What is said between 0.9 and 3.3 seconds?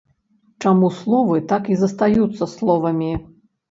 словы так і застаюцца словамі?